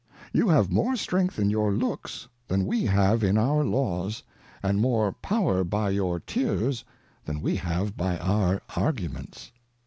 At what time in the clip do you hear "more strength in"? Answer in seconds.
0.71-1.51